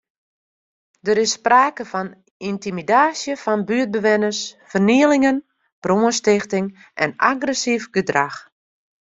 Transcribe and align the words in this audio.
Der 1.05 1.17
is 1.25 1.33
sprake 1.37 1.83
fan 1.91 2.07
yntimidaasje 2.49 3.33
fan 3.43 3.61
buertbewenners, 3.67 4.41
fernielingen, 4.71 5.37
brânstichting 5.83 6.67
en 7.03 7.11
agressyf 7.31 7.83
gedrach. 7.95 8.37